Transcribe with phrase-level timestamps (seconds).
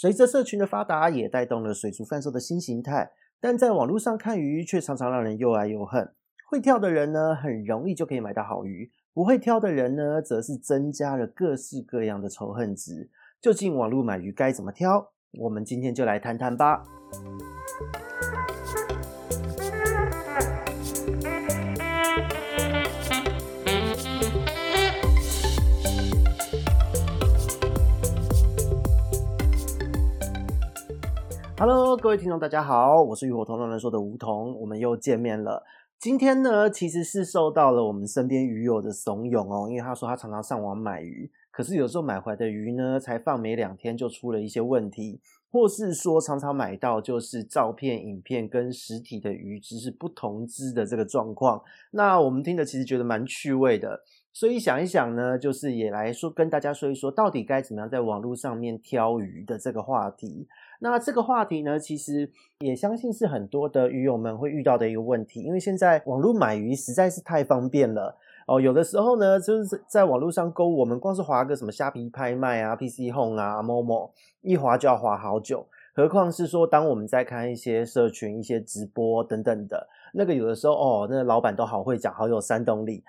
[0.00, 3.10] 随着社群的发达，也带动了水族贩售的新形态。
[3.40, 6.14] 但在网络上看鱼，却常常让人又爱又恨。
[6.48, 13.10] 会跳的人呢，很容易就可以买到好鱼；不会挑的人呢，则是增加了各式各样的仇恨值。
[13.40, 15.10] 究竟网络买鱼该怎么挑？
[15.40, 16.84] 我们今天就来谈谈吧。
[31.60, 35.64] Hello，各位听众，大家好，我是鱼活通乱乱说的梧桐，我们又见面了。
[35.98, 51.60] 今天呢，其实是受到了我们身边鱼友的怂恿哦，因为他说他常常上网买鱼，可是有时候买回来的鱼呢，才放没两天就出了一些问题，或是说常常买到就是照片、影片跟实体的鱼只是不同只的这个状况。
[51.90, 60.46] 那我们听的其实觉得蛮趣味的，所以想一想呢，就是也来说跟大家说一说，到底该怎么样在网络上面挑鱼的这个话题。
[60.80, 68.60] 那这个话题呢，其实也相信是很多的鱼友们会遇到的一个问题，因为现在网络买鱼实在是太方便了哦。
[68.60, 75.66] 有的时候呢，就是在网络上购物，我们光是划个什么虾皮拍卖啊、PC Home 啊、Momo，一划就要划好久。
[75.94, 83.02] 何况是说，当我们在看一些社群、一些直播等等的，那个有的时候哦，那个老板都好会讲，好有煽动力。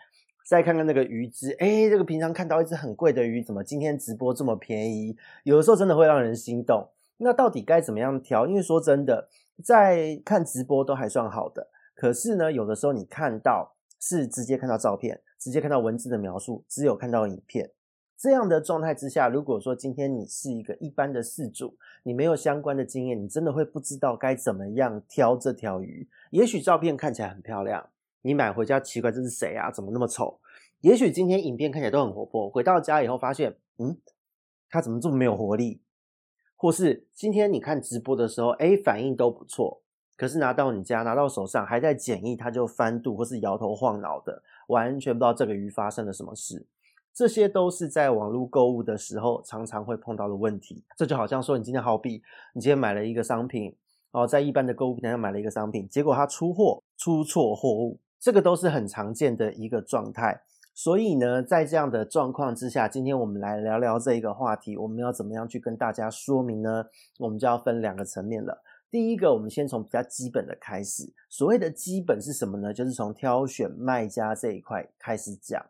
[0.43, 5.15] 再看看那个鱼只，诶，这个平常看到一只很贵的鱼，怎么今天直播这么便宜？
[5.43, 6.87] 有的时候真的会让人心动。
[7.21, 8.47] 那到底该怎么样挑？
[8.47, 9.27] 因为说真的，
[9.63, 17.69] 在看直播都还算好的，可是呢，有的时候你看到是直接看到照片，直接看到文字的描述，只有看到影片
[18.17, 26.07] 这样的状态之下，如果说今天你是一个一般的饲主，你没有相关的经验，你真的会不知道该怎么样挑这条鱼。
[26.31, 27.89] 也许照片看起来很漂亮，
[28.21, 29.69] 你买回家奇怪，这是谁啊？
[29.69, 30.39] 怎么那么丑？
[30.81, 33.97] 也许今天影片看起来都很活泼，回到家以后发现，嗯，
[34.69, 35.81] 它怎么这么没有活力？
[36.61, 39.81] 或是今天你看直播的时候，诶，反应都不错，
[40.17, 46.67] 可是拿到你家，拿到手上还在检疫，它就翻肚或是摇头晃脑的，完全不知道这个鱼发生了什么事。
[47.13, 50.83] 这些都是在网络购物的时候常常会碰到的问题。
[50.97, 52.21] 这就好像说，你今天好比
[52.53, 53.73] 你今天买了一个商品，
[54.11, 60.41] 哦，在一般的购物平台上买了一个商品，结果它出货出错货物，这个都是很常见的一个状态。
[60.81, 66.85] 所以呢，在这样的状况之下，今天我们来聊聊这一个话题，我们要怎么样去跟大家说明呢？
[67.17, 68.63] 我们就要分两个层面了。
[68.89, 71.13] 第一个，我们先从比较基本的开始。
[71.27, 72.73] 所谓的基本是什么呢？
[72.73, 75.61] 就是从挑选卖家这一块开始讲。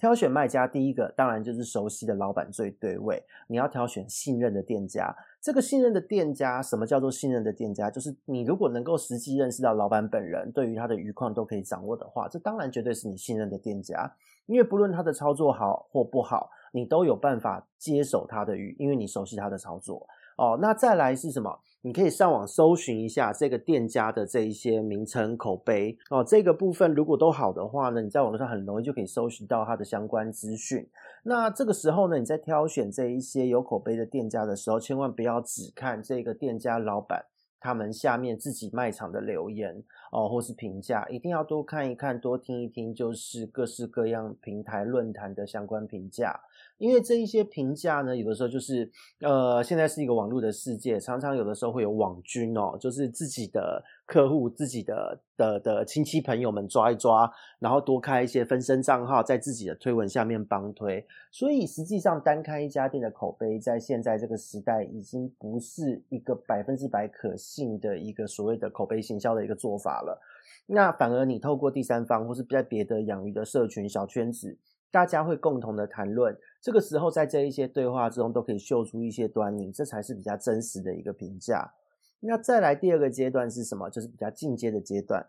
[0.00, 3.22] 挑选卖家，第一个当然就是熟悉的老板最对位。
[3.46, 5.14] 你要挑选信任的店家。
[5.42, 7.90] 这个信任的店家，什么叫做信任的店家？
[7.90, 14.10] 就是你如果能够实际认识到老板本人，对于他的鱼况都可以掌握的话，这当然绝对是你信任的店家。
[14.46, 20.08] 因为不论他的操作好或不好，你都有办法接手他的鱼，因为你熟悉他的操作。
[20.38, 21.60] 哦，那再来是什么？
[21.82, 26.22] 你可以上网搜寻一下这个店家的这一些名称、口碑哦。
[26.22, 30.86] 这个部分如果都好的话呢，你在网络上很容易就可以搜寻到它的相关资讯。
[31.22, 37.24] 那这个时候呢，你在挑选这一些有口碑的店家的时候，千万不要只看这个店家老板
[37.58, 46.40] 他们下面自己卖场的留言哦，或是评价，一定要多看一看，多听一听，就是各式各样平台论坛的相关评价。
[46.78, 48.90] 因为这一些评价呢，有的时候就是，
[49.20, 61.06] 呃，现在是一个网络的世界，常常有的时候会有网军哦，就是自己的客户、自己的的的亲戚朋友们抓一抓，然后多开一些分身账号，在自己的推文下面帮推。
[61.30, 70.20] 所以实际上，单开一家店的口碑，在现在这个时代，已经不是一个百分之百可信的一个所谓的口碑行销的一个做法了。
[70.66, 74.58] 那反而你透过第三方，或是在别的养鱼的社群小圈子。
[74.92, 81.74] 大家会共同的谈论，这个时候在这一些对话之中都可以嗅出一些端倪，这才是比较真实的一个评价。
[82.18, 83.88] 那再来第二个阶段是什么？
[83.88, 85.28] 就是比较进阶的阶段。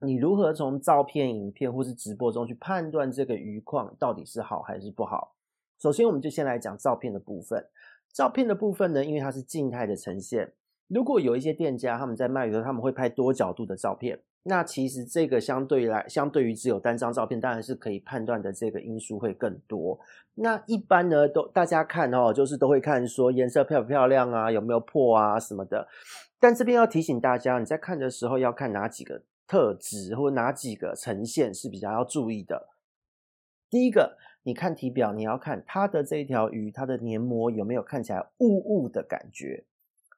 [0.00, 5.36] 你如何从照片、影片或是直播中去判断这个鱼况到底是好还是不好？
[5.78, 7.64] 首先，我们就先来讲照片的部分。
[8.12, 10.52] 照片的部分呢，因为它是静态的呈现，
[10.92, 14.20] 如果有一些店家他们在卖鱼的时候，他们会拍多角度的照片。
[14.42, 19.98] 那其实这个相对来，相对于只有单张照片，当然是可以判断的这个因素会更多。
[20.34, 25.88] 那一般呢，都大家看哦，就是都会看说颜色漂不漂亮啊，有没有破啊什么的。
[26.38, 32.68] 但这边要提醒大家，你在看的时候要看哪几个特质或哪几个呈现是比较要注意的。
[33.70, 39.64] 第一个，你看体表，你要看它的这条鱼，它的黏膜有没有看起来雾雾的感觉。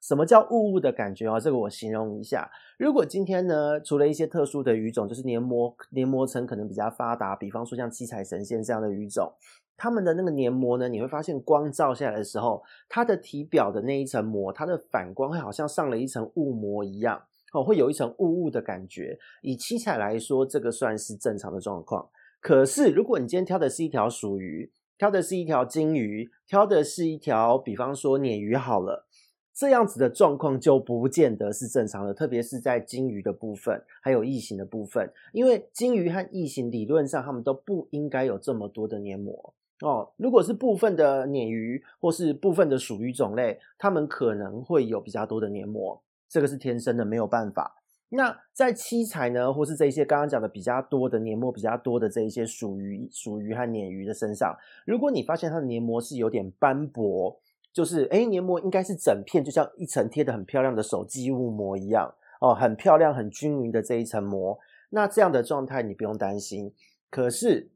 [0.07, 1.41] 什么叫雾雾的感觉哦？
[1.41, 2.51] 这个我形容一下。
[2.79, 9.33] 如果今天呢，除了一些特殊的鱼种，就是黏膜黏膜层可能比较发达，比方说像七彩神仙这样的鱼种，
[9.79, 17.23] 它们的那个黏膜呢，你会发现光照下来的时候，它的体表的那一层膜，它的反光会好像上了一层雾膜一样，
[17.55, 19.19] 哦，会有一层雾雾的感觉。
[19.41, 22.07] 以七彩来说，这个算是正常的状况。
[22.43, 29.07] 可是如果你今天挑的是一条鼠鱼，挑的是一条金鱼，挑的是一条，比方说鲶鱼好了。
[29.55, 40.11] 这样子的状况就不见得是正常的，特别是在金鱼的部分，还有异形的部分，因为金鱼和异形理论上它们都不应该有这么多的黏膜哦。
[40.17, 47.81] 如果是部分的鲶鱼或是部分的属鱼种类，它们可能会有比较多的黏膜，这个是天生的，没有办法。
[48.09, 57.41] 那在七彩呢，或是这些刚刚讲的比较多的黏膜比较多的这一些属于属于和鲶鱼的身上，如果你发现它的黏膜是有点斑驳。
[57.75, 64.57] 就是，诶，黏膜应该是整片，就像一层贴的很漂亮的手机雾膜一样哦，很漂亮、很均匀的这一层膜。
[64.91, 66.73] 那这样的状态你不用担心。
[67.11, 67.73] 可是，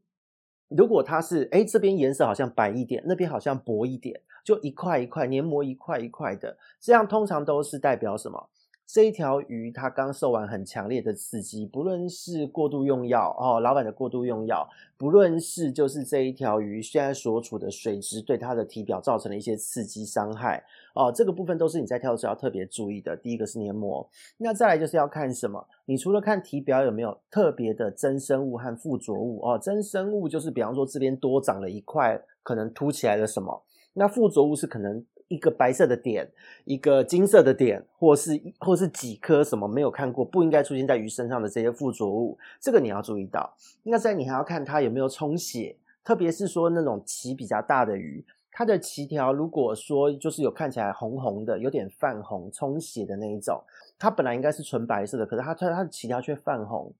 [0.69, 8.49] 如果它是，诶，这边颜色好像白一点，那边好像薄一点，就一块一块黏膜一块一块的，这样通常都是代表什么？
[8.91, 20.63] 这一条鱼它刚受完很强烈的刺激，不论是过度用药哦，老板的过度用药，不论是就是这一条鱼现在所处的水质对它的体表造成了一些刺激伤害
[20.95, 23.15] 哦，这个部分都是你在跳的时候要特别注意的。
[23.15, 25.63] 第一个是黏膜，那再来就是要看什么？
[25.85, 33.61] 你除了看体表有没有特别的增生物和附着物哦，增生物就是比方说这边多长了一块可能凸起来的什么，
[33.93, 35.05] 那附着物是可能。
[35.29, 36.29] 一个白色的点，
[36.65, 43.55] 一个金色的点，或是或是几颗什么没有看过，不应该出现在鱼身上的这些附着物，这个你要注意到。
[43.83, 53.63] 那在你还要看它有没有充血，特别是说那种鳍比较大的鱼，它的鳍条如果说就是有看起来红红的，有点泛红、充血的那一种，
[53.97, 56.91] 它本来应该是纯白色的，可是它它它的鳍条却泛红。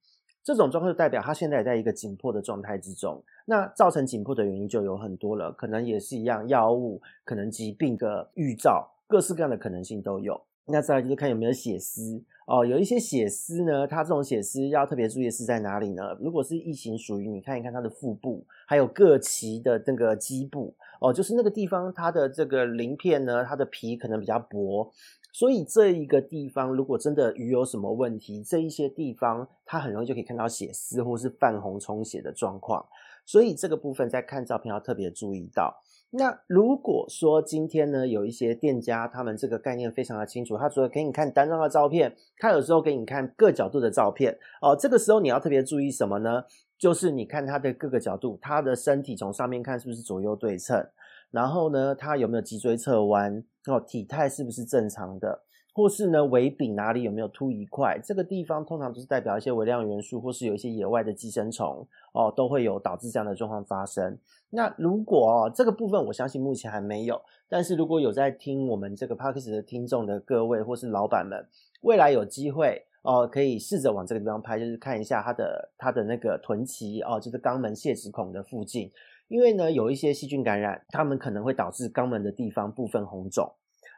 [0.43, 3.21] 这种状况就代表它现在也在一个紧迫的状态之中。
[3.45, 10.39] 那造成紧迫的原因就有很多了，可能也是一样，药物，可能疾病的预兆，各式各样的可能性都有。
[10.65, 16.15] 那再来就是看有没有血丝哦，有一些血丝呢，它这种血丝要特别注意是在哪里呢？
[16.19, 24.91] 如果是异形属于你看一看它的腹部，还有各鳍的那个基部哦，就是那个地方它的这个鳞片呢，它的皮可能比较薄。
[25.31, 32.85] 所以这一个地方，如果真的鱼有什么问题，这一些地方它很容易就可以看到血丝或是泛红充血的状况。
[33.25, 35.81] 所以这个部分在看照片要特别注意到。
[36.11, 44.75] 那如果说今天呢，有一些店家他们这个概念非常的清楚，他除了给你看单张的照片，他有时候给你看各角度的照片哦。
[44.75, 46.43] 这个时候你要特别注意什么呢？
[46.79, 50.83] 就是你看它的各个角度，它的身体从上面看是不是左右对称？
[51.31, 53.43] 然后呢，它有没有脊椎侧弯？
[53.67, 55.43] 哦，体态是不是正常的？
[55.71, 57.99] 或是呢，尾柄哪里有没有凸一块？
[58.03, 64.17] 这个地方通常都是代表一些微量元素，或是有一些野外的寄生虫哦，都会有导致这样的状况发生。
[64.49, 67.21] 那如果哦，这个部分，我相信目前还没有。
[67.47, 71.47] 但是如果有在听我们这个 podcast 的听众的各位，或是老板们，
[71.81, 78.91] 未来有机会哦，可以试着往这个地方拍，就是看一下它的它的那个臀鳍哦，就是肛门泄殖孔的附近。
[79.29, 83.49] 因为呢，有一些细菌感染，它们可能会导致肛门的地方部分红肿。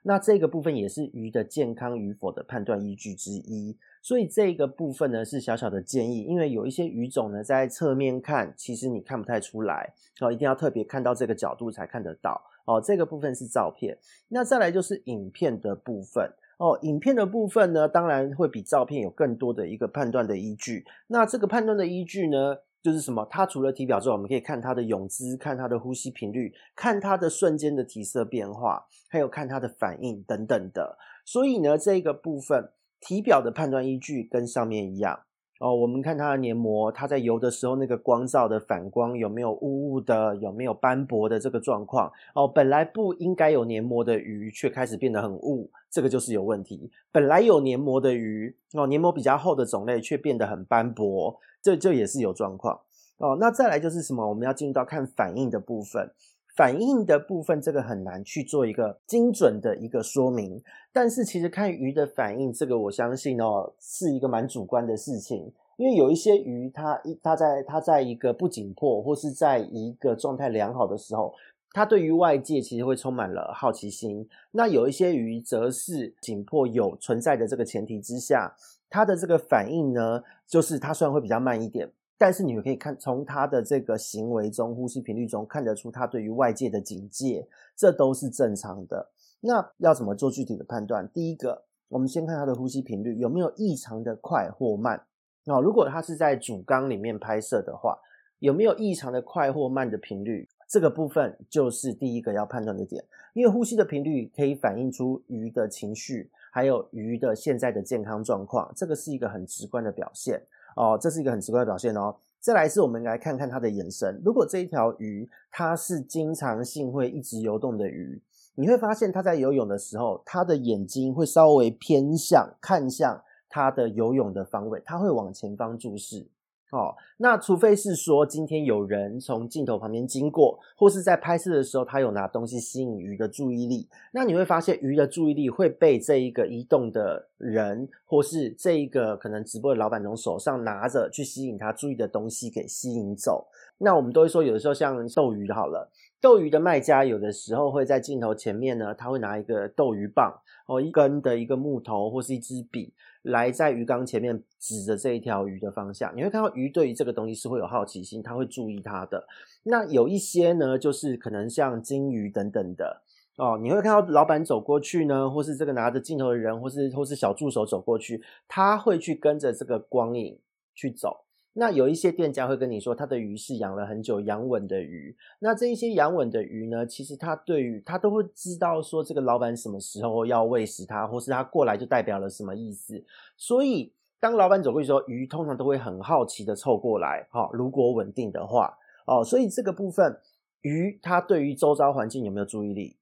[0.03, 3.77] 那这个部分也是鱼的健康与否的判断依据之一。
[4.01, 12.81] 所以这个部分呢，是小小的建议，因为有一些鱼种呢，在侧面看，其实你看不太出来哦，一定要特别看到这个角度才看得到哦。
[12.81, 13.95] 这个部分是照片，
[14.29, 16.79] 那再来就是影片的部分哦。
[16.81, 20.83] 影片的部分呢，当然会比照片有更多的一个判断的依据。
[21.05, 23.27] 那这个判断的依据呢，就是什么？
[23.29, 30.97] 它除了体表之外，我们可以看它的泳姿，看它的呼吸频率，看它的瞬间的体色变化，还有看它的反应等等的。
[31.23, 35.21] 所以呢，这个部分体表的判断依据跟上面一样
[35.61, 35.73] 哦。
[35.73, 42.47] 我们看它的黏膜，它在游的时候那个光照的反光有没有雾雾的，有没有斑驳的这个状况哦。
[42.47, 46.91] 本来不应该有黏膜的鱼，却开始变得很雾，这个就是有问题。
[47.11, 51.39] 本来有黏膜的鱼哦，黏膜比较厚的种类却变得很斑驳。
[51.61, 52.81] 这这也是有状况
[53.19, 53.37] 哦。
[53.39, 54.27] 那再来就是什么？
[54.27, 56.11] 我们要进入到看反应的部分。
[56.55, 60.61] 反应的部分，这个很难去做一个精准的一个说明。
[60.93, 65.51] 但是其实看鱼的反应，这个我相信哦，是一个蛮主观的事情。
[65.77, 71.33] 因为有一些鱼它，它一它在它在一个不紧迫或是在一个状态良好的时候，
[71.71, 74.27] 它对于外界其实会充满了好奇心。
[74.51, 78.55] 那有一些鱼则是紧迫有存在的这个前提之下。
[78.93, 81.89] 它的这个反应呢，就是它虽然会比较慢一点，
[82.21, 89.09] 但是你们可以看从他的这个行为中、呼吸频率中看得出他对于外界的警戒，这都是正常的。
[89.39, 91.09] 那要怎么做具体的判断？
[91.11, 95.01] 第一个，我们先看他的呼吸频率有没有异常的快或慢。
[95.45, 97.97] 那如果他是在主缸里面拍摄的话，
[98.37, 100.47] 有没有异常的快或慢的频率？
[100.69, 110.39] 这个部分就是第一个要判断的点，因为呼吸的频率可以反映出鱼的情绪，还有鱼的现在的健康状况，这个是一个很直观的表现
[110.75, 112.15] 哦，这是一个很奇怪的表现哦。
[112.39, 118.19] 再来是我们来看看它的眼神，如果这一条鱼它是经常性会一直游动的鱼，
[118.55, 126.27] 你会发现它在游泳的时候，它的眼睛会稍微偏向看向它的游泳的方位，它会往前方注视。
[126.71, 143.45] 哦，那除非是说今天有人从镜头旁边经过，或是在拍摄的时候，他有拿东西吸引鱼的注意力，那你会发现鱼的注意力会被这一个移动的人，或是这一个可能直播的老板从手上拿着去吸引他注意的东西给吸引走。
[143.77, 150.33] 那我们都会说，有的时候像斗鱼好了，斗鱼的卖家有的时候会在镜头前面呢，他会拿一个斗鱼棒，
[150.67, 152.93] 哦，一根的一个木头或是一支笔。
[153.23, 159.27] 来在鱼缸前面指着这一条鱼的方向，你会看到鱼对于这个东西是会有好奇心，它会注意它的。
[159.63, 163.01] 那有一些呢，就是可能像金鱼等等的
[163.37, 170.39] 哦，你会看到老板走过去呢，或是这个拿着镜头的人，或是或是小助手走过去，他会去跟着这个光影
[170.73, 171.23] 去走。
[171.53, 175.13] 那有一些店家会跟你说，他的鱼是养了很久养稳的鱼。
[175.39, 183.03] 那这一些养稳的鱼呢，其实他对于他都会知道说，这个老板什么时候要喂食它，或是他过来就代表了什么意思。
[183.35, 187.27] 所以当老板走过去的时候，鱼通常都会很好奇的凑过来。
[187.31, 190.17] 哈，如果稳定的话，哦，所以这个部分
[190.61, 192.95] 鱼它对于周遭环境有没有注意力，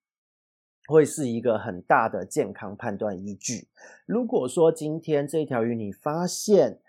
[0.87, 3.67] 会是一个很大的健康判断依据。
[4.07, 6.79] 如果说今天这条鱼你发现，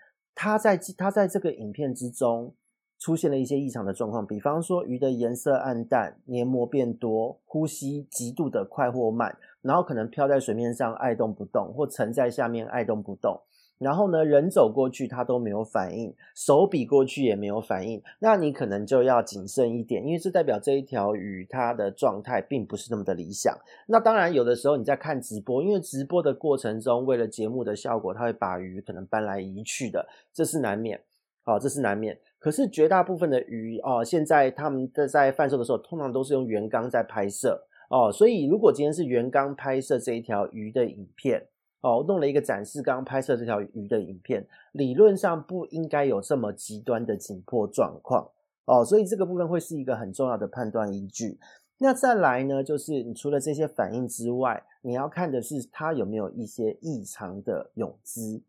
[0.41, 2.55] 他在他在这个影片之中
[2.97, 13.39] 出现了一些异常的状况，比方说鱼的颜色暗淡、黏膜变多、呼吸极度的快或慢，然后可能漂在水面上爱动不动，或沉在下面爱动不动。
[13.81, 23.57] 然后呢，人走过去它都没有反应，手比过去也没有反应，那你可能就要谨慎一点，因为这代表这一条鱼它的状态并不是那么的理想。
[23.87, 31.01] 那当然，有的时候你在看直播，因为直播的过程中，为了节目的效果，它会把鱼可能搬来移去的，这是难免。
[31.43, 32.15] 好，这是难免。
[32.37, 41.47] 可是绝大部分的鱼哦，现在他们在在贩售的时候，通常都是用原缸在拍摄哦，所以如果今天是原缸拍摄这一条鱼的影片。
[41.81, 48.29] 哦，弄了一个展示刚刚拍摄这条鱼的影片，理论上不应该有这么极端的紧迫状况
[48.65, 51.39] 哦，所以这个部分会是一个很重要的判断依据。
[51.79, 58.43] 那再来呢，就是你除了这些反应之外，你要看的是它有没有一些异常的泳姿。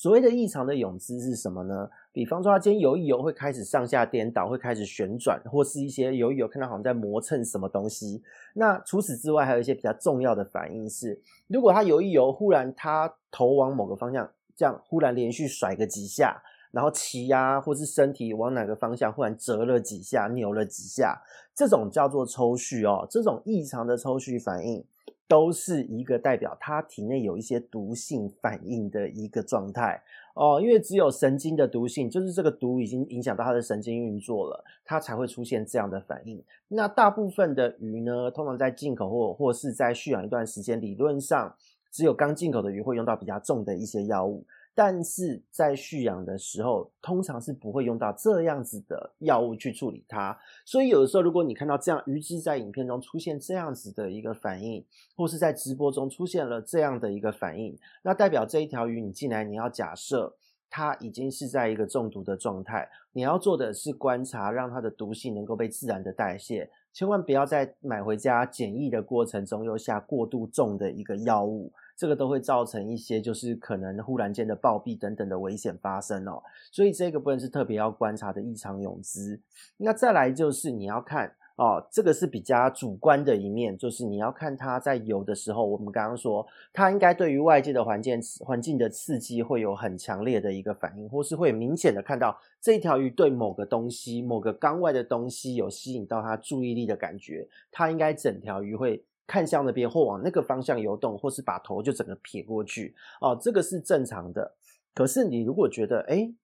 [0.00, 1.90] 所谓的异常的泳姿是什么呢？
[2.10, 8.22] 比方说，他今天游一游会开始上下颠倒，会开始旋转，或是一些游一游看到好像在磨蹭什么东西。
[8.54, 14.26] 那除此之外，还有一些比较重要的反应是，如果他游一游，忽然他头往某个方向，
[14.56, 21.20] 这样忽然连续甩个几下，然后鳍呀，或是身体往哪个方向忽然折了几下，扭了几下，
[21.54, 24.82] 这种叫做抽搐哦，这种异常的抽搐反应。
[25.30, 30.02] 都是一个代表他体内有一些毒性反应的一个状态
[30.34, 36.42] 哦，因为只有神经的毒性，就是这个毒已经影响到他的神经运作了，它才会出现这样的反应。
[36.66, 41.54] 那大部分的鱼呢，通常在进口或或是在蓄养一段时间，理论上
[41.92, 44.44] 只有刚进口的鱼会用到比较重的一些药物。
[44.74, 50.38] 但是在蓄养的时候，通常是不会用到这样子的药物去处理它。
[50.64, 54.84] 所以有的时候，如果你看到这样鱼只在影片中出现这样子的一个反应，
[55.16, 60.34] 或是在直播中出现了这样的一个反应，那代表这一条鱼你进来，你要假设
[60.70, 62.88] 它已经是在一个中毒的状态。
[63.12, 71.72] 你要做的是观察，让它的毒性能够被自然的代谢，千万不要在买回家检疫的过程中又下过度重的一个药物。
[72.00, 76.42] 这个都会造成一些就是可能忽然间的暴毙等等的危险发生哦，
[76.72, 79.38] 所以这个部分是特别要观察的异常泳姿。
[79.76, 99.04] 那再来就是你要看哦，这个是比较主观的一面，就是你要看它在游的时候，我们刚刚说它应该对于外界的环境环境的刺激会有很强烈的一个反应，或是会明显的看到这条鱼对某个东西、某个缸外的东西有吸引到它注意力的感觉，它应该整条鱼会。
[99.30, 104.56] 看向那边或往那个方向游动，或是把头就整个撇过去哦，这个是正常的。
[104.92, 106.34] 可是你如果觉得，诶，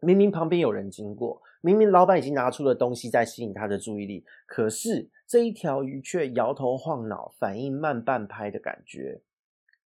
[0.00, 9.20] 明明旁边有人经过，明明老板已经拿出了东西在吸引他的注意力，可是这一条鱼却摇头晃脑，反应慢半拍的感觉，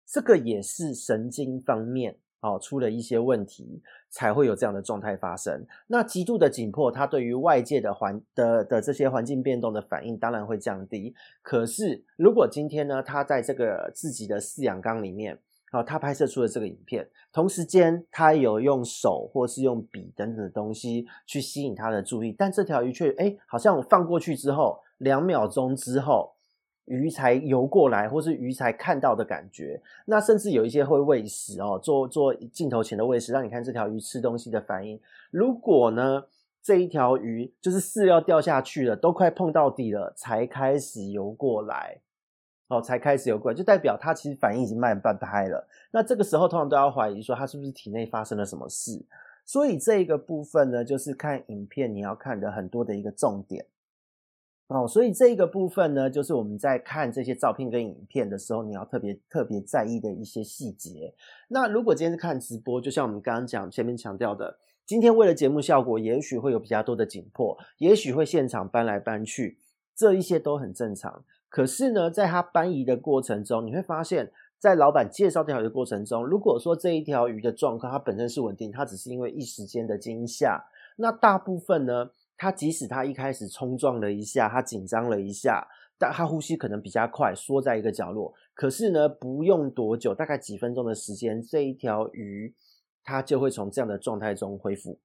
[0.04, 2.18] 这个也是神经方面。
[2.40, 3.82] 哦，出了一些问题，
[4.16, 5.66] 才会有这样的状态发生。
[5.88, 11.14] 那极度的紧迫，它对于外界的环的的这些环境变动的反应，当然会降低。
[11.42, 15.38] 可是，如果今天呢，它在这个自己的饲养缸里面，
[15.70, 26.35] 好，他拍摄出了这个影片，同时间他有用手或是用笔等等的东西去吸引他的注意，但这条鱼却哎，好像我放过去之后，两秒钟之后，
[26.86, 29.80] 鱼才游过来，或是鱼才看到的感觉。
[30.06, 34.98] 那甚至有一些会喂食哦，做做镜头前的喂食，让你看这条鱼吃东西的反应。
[35.30, 36.24] 如果呢，
[36.62, 42.00] 这一条鱼就是饲料掉下去了，都快碰到底了，才开始游过来。
[42.68, 45.68] 哦，才开始游过来，就代表它其实反应已经慢半拍了。
[45.92, 49.04] 那这个时候通常都要怀疑说它是不是体内发生了什么事。
[49.44, 53.64] 所以这个部分呢，就是看影片你要看的很多的一个重点。
[54.68, 61.14] 哦，所以这个部分呢，就是我们在看这些照片跟影片的时候，你要特别特别在意的一些细节。
[61.48, 69.56] 那如果今天是看直播，就像我们刚刚讲前面强调的，今天为了节目效果，也许会有比较多的紧迫，也许会现场搬来搬去，
[69.94, 71.24] 这一些都很正常。
[71.48, 80.64] 可是呢，在他搬移的过程中，你会发现，在老板介绍这条鱼的过程中，如果说这一条鱼的状况它本身是稳定，它只是因为一时间的惊吓，
[80.96, 85.66] 那大部分呢，它即使它一开始冲撞了一下，它紧张了一下，
[85.98, 92.54] 但它呼吸可能比较快，缩在一个角落，可是呢，不用多久，大概几分钟的时间，这一条鱼
[93.02, 94.98] 它就会从这样的状态中恢复，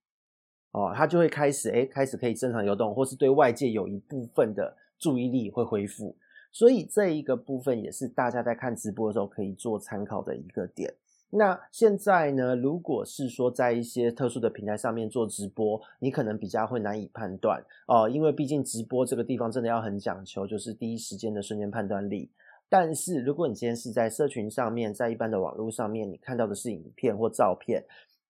[0.72, 6.18] 哦，它就会开始，诶，开始可以正常游动，或是对外界有一部分的注意力会恢复。
[6.52, 10.94] 所以这一个部分也是大家在看直播的时候可以做参考的一个点。
[11.34, 22.30] 那现在呢，如果是说在一些特殊的平台上面做直播，你可能比较会难以判断哦，因为毕竟直播这个地方真的要很讲求，就是第一时间的瞬间判断力。
[22.68, 27.84] 但是如果你今天是在社群上面，在一般的网络上面，你看到的是影片或照片。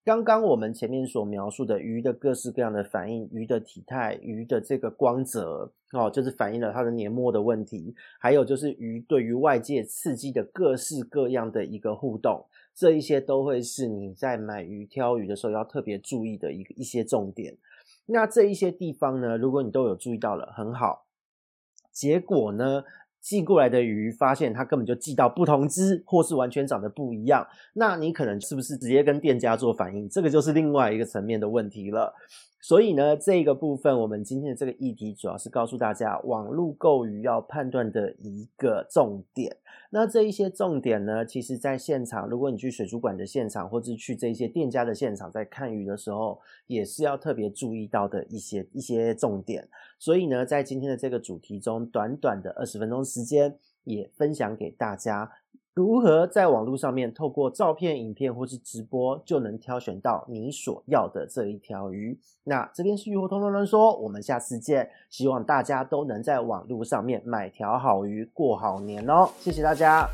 [0.04, 17.56] 刚刚我们前面所描述的鱼的各式各样的反应，鱼的体态，鱼的这个光泽，哦，就是反映了它的黏膜的问题，还有就是鱼对于外界刺激的各式各样的一个互动，这一些都会是你在买鱼挑鱼的时候要特别注意的一个一些重点。
[18.06, 21.06] 那这一些地方呢，如果你都有注意到了，很好。
[21.92, 22.84] 结果呢？
[23.20, 30.08] 寄过来的鱼，发现它根本就寄到不同只，或是完全长得不一样，那你可能是不是直接跟店家做反应？
[30.08, 32.12] 这个就是另外一个层面的问题了。
[32.62, 39.56] 所以呢，这个部分我们今天的这个议题主要是告诉大家，网络购鱼要判断的一个重点。
[39.90, 49.68] 那这一些重点呢，其实在现场，如果你去水族馆的现场，或者去这些店家的现场，在看鱼的时候，也是要特别注意到的一些一些重点。
[49.98, 55.32] 所以呢，在今天的这个主题中，短短的二十分钟时间，也分享给大家。
[55.74, 62.18] 如何在网络上面透过照片、影片或是直播就能挑选到你所要的这一条鱼？
[62.44, 64.90] 那这边是鱼活通乱乱说，我们下次见。
[65.08, 69.30] 希望大家都能在网络上面买条好鱼，过好年哦！
[69.38, 70.06] 谢谢大家。